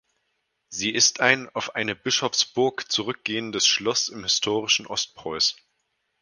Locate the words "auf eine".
1.53-1.93